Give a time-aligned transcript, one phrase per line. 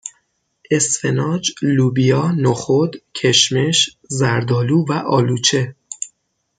[0.75, 5.61] اسفناج لوبیا نخود کشمش زردآلو و آلوچه